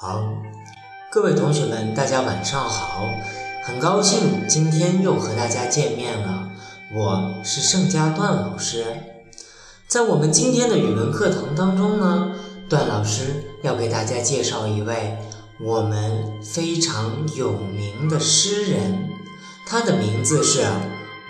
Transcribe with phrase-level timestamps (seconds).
[0.00, 0.22] 好，
[1.10, 3.04] 各位同学们，大家晚上好！
[3.64, 6.52] 很高兴今天又和大家见面了，
[6.94, 8.84] 我是盛家段老师。
[9.88, 12.30] 在我们今天的语文课堂当中呢，
[12.68, 15.16] 段老师要给大家介绍一位
[15.60, 19.10] 我们非常有名的诗人，
[19.66, 20.64] 他的名字是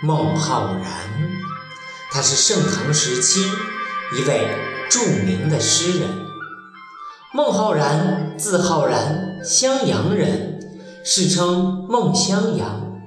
[0.03, 0.85] 孟浩然，
[2.11, 3.47] 他是盛唐时期
[4.15, 4.47] 一位
[4.91, 6.28] 著名的诗人。
[7.31, 10.59] 孟浩然，字浩然，襄阳人，
[11.03, 12.99] 世称孟襄阳。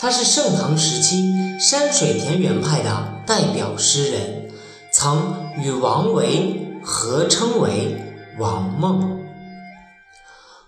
[0.00, 4.50] 他是盛唐时期山水田园派的代表诗人，
[4.92, 8.02] 曾与王维合称为
[8.36, 9.20] “王孟”。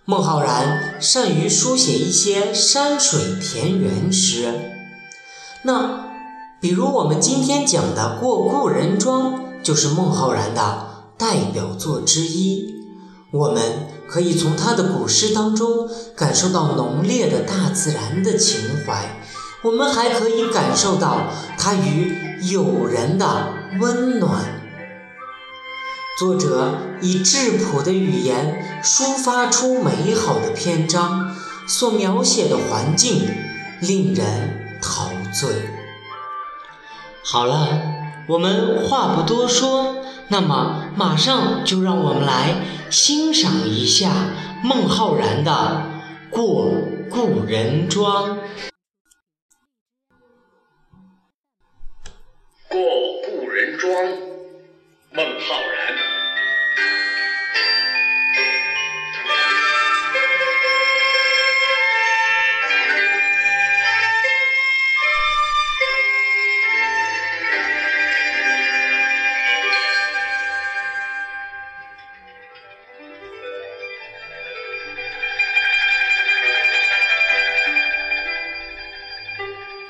[0.06, 4.54] 孟浩然善于书写一些山水田园诗，
[5.64, 6.12] 那
[6.60, 10.86] 比如我们今天讲的《过故人庄》，就是孟浩然的
[11.18, 12.72] 代表作之一。
[13.34, 19.20] 我们可以从他的古诗当中感受到浓烈的大自然的情怀，
[19.64, 22.16] 我们还可以感受到他与
[22.52, 23.48] 友人的
[23.80, 24.62] 温暖。
[26.16, 31.34] 作者以质朴的语言抒发出美好的篇章，
[31.66, 33.28] 所描写的环境
[33.80, 35.50] 令人陶醉。
[37.24, 37.93] 好了，
[38.26, 39.96] 我们话不多说。
[40.28, 42.54] 那么，马上就让我们来
[42.90, 44.10] 欣赏一下
[44.62, 45.84] 孟浩然的
[46.34, 46.72] 《过
[47.10, 48.30] 故人庄》。
[52.68, 52.80] 过
[53.26, 53.92] 故人庄，
[55.12, 56.03] 孟浩然。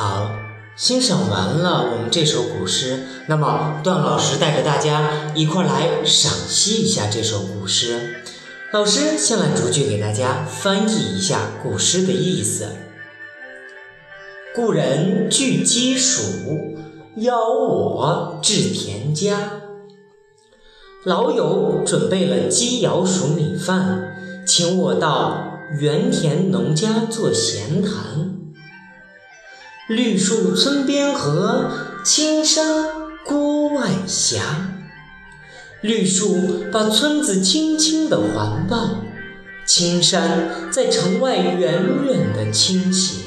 [0.00, 0.30] 好，
[0.76, 8.22] 欣赏完了我们这首古诗，那么段老师带着大家一块来赏析一下这首古诗。
[8.72, 12.68] 老师先来逐句给大家翻译一下古诗的意思：
[14.54, 16.78] 故人具鸡黍，
[17.16, 19.60] 邀我至田家。
[21.04, 28.39] 老友准备了鸡肴黍米饭，请我到原田农家做闲谈。
[29.90, 31.68] 绿树村边合，
[32.04, 32.84] 青山
[33.26, 34.40] 郭外斜。
[35.80, 39.02] 绿树把村子轻轻地环抱，
[39.66, 43.24] 青山在城外远远地倾斜。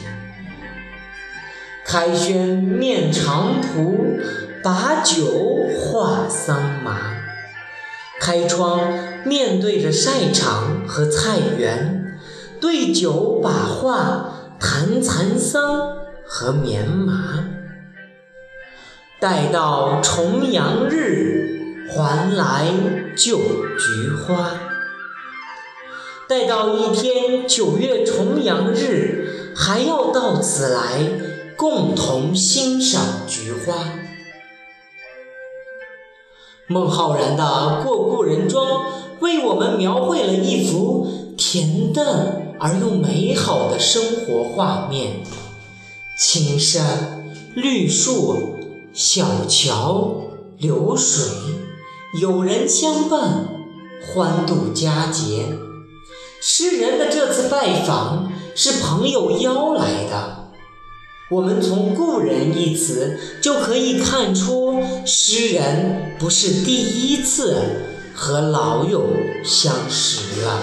[1.85, 4.21] 开轩面场圃，
[4.63, 6.97] 把酒话桑麻。
[8.21, 8.79] 开窗
[9.25, 12.17] 面对着晒场和菜园，
[12.61, 15.97] 对酒把话谈蚕桑。
[16.25, 17.45] 和棉麻，
[19.19, 22.67] 待到重阳日，还来
[23.15, 23.37] 就
[23.77, 24.51] 菊花。
[26.27, 30.99] 待到一天九月重阳日，还要到此来
[31.55, 33.99] 共同欣赏菊花。
[36.67, 37.43] 孟浩然的
[37.83, 38.65] 《过故人庄》
[39.19, 45.23] 为我们描绘了一幅恬淡而又美好的生活画面。
[46.15, 47.23] 青山
[47.55, 48.59] 绿树，
[48.93, 50.21] 小桥
[50.59, 51.25] 流水，
[52.21, 53.47] 有人相伴，
[54.05, 55.47] 欢度佳节。
[56.39, 60.51] 诗人的这次拜访是朋友邀来的。
[61.31, 67.57] 我们从“故人”一词就可以看出，诗人不是第一次
[68.13, 69.07] 和老友
[69.43, 70.59] 相识了。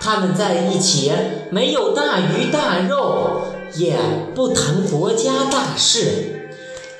[0.00, 1.12] 他们在一起，
[1.50, 3.42] 没有大鱼大肉。
[3.74, 3.96] 也
[4.34, 6.50] 不谈国家大事，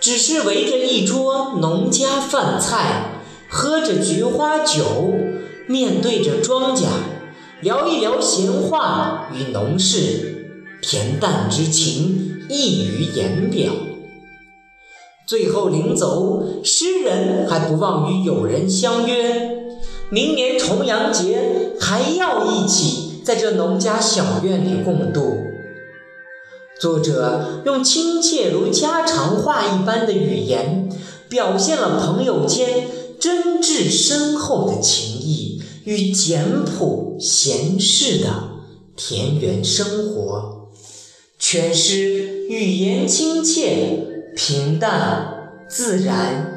[0.00, 5.12] 只是围着一桌农家饭菜，喝着菊花酒，
[5.66, 6.86] 面对着庄稼，
[7.60, 10.46] 聊一聊闲话与农事，
[10.82, 13.72] 恬淡之情溢于言表。
[15.26, 19.50] 最后临走，诗人还不忘与友人相约：
[20.10, 25.51] 明年重阳节还要一起在这农家小院里共度。
[26.82, 30.90] 作者用亲切如家常话一般的语言，
[31.28, 32.88] 表现了朋友间
[33.20, 38.30] 真挚深厚的情谊与简朴闲适的
[38.96, 40.70] 田园生活。
[41.38, 46.52] 全诗语言亲切、平淡、自然，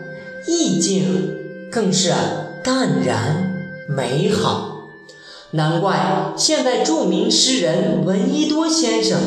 [0.48, 1.36] 意境
[1.72, 2.12] 更是
[2.64, 4.88] 淡然美好。
[5.52, 9.20] 难怪现代著名诗人闻一多先生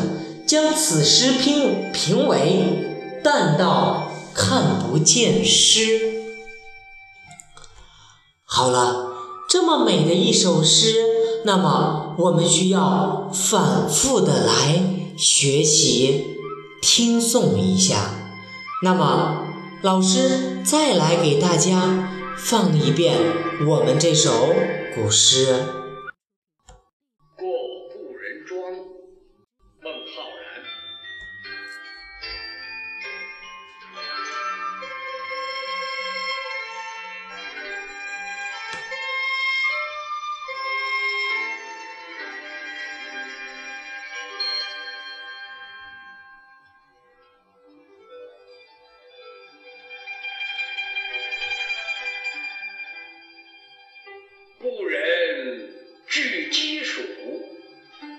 [0.48, 6.22] 将此诗评评为“淡到看不见诗”。
[8.46, 9.12] 好了，
[9.46, 10.94] 这么美的一首诗，
[11.44, 14.94] 那么我们需要反复的来。
[15.18, 16.38] 学习
[16.80, 18.30] 听诵一下，
[18.84, 19.48] 那么
[19.82, 22.08] 老师再来给大家
[22.38, 23.18] 放一遍
[23.66, 24.30] 我们这首
[24.94, 25.87] 古诗。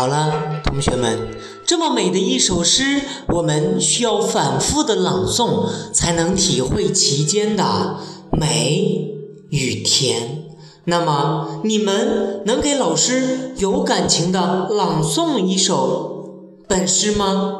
[0.00, 1.28] 好了，同学们，
[1.66, 3.02] 这么美的一首诗，
[3.34, 7.96] 我们需要反复的朗诵，才能体会其间的
[8.32, 9.12] 美
[9.50, 10.44] 与甜。
[10.84, 17.58] 那么，你们能给老师有感情的朗诵一首本诗吗？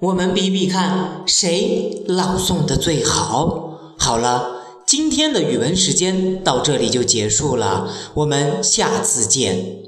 [0.00, 3.94] 我们比比看，谁朗诵的最好。
[3.96, 9.79] 好了，今天的语文时间到这里就结束了，我们下次见。